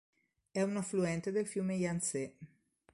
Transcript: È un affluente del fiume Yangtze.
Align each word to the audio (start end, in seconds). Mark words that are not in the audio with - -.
È 0.49 0.59
un 0.63 0.77
affluente 0.77 1.31
del 1.31 1.45
fiume 1.45 1.75
Yangtze. 1.75 2.35